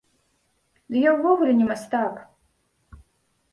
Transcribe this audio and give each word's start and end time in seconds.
Ды 0.95 1.03
я 1.03 1.11
ўвогуле 1.17 1.53
не 1.61 1.69
мастак! 1.71 2.13